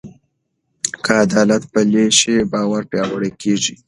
[1.03, 3.75] که عدالت پلی شي، باور پیاوړی کېږي.